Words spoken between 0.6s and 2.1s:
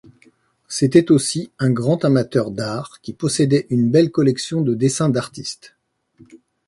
C'était aussi un grand